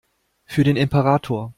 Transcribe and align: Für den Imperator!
Für 0.45 0.63
den 0.63 0.77
Imperator! 0.77 1.49